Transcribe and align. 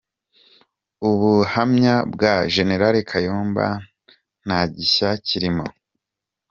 Ubuhamya 1.09 1.95
bwa 2.13 2.35
Gen. 2.53 2.69
Kayumba 3.09 3.65
ntagishya 4.45 5.09
kirimo 5.27 5.65